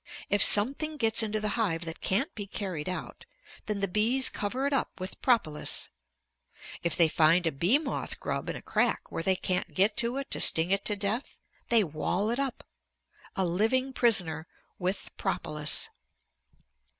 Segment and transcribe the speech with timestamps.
[0.31, 3.23] If something gets into the hive that can't be carried out,
[3.67, 5.91] then the bees cover it up with propolis.
[6.81, 10.17] If they find a bee moth grub in a crack where they can't get to
[10.17, 11.37] it to sting it to death,
[11.69, 12.63] they wall it up,
[13.35, 14.47] a living prisoner,
[14.79, 15.91] with propolis.